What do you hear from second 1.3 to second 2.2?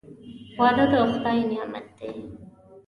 نعمت دی.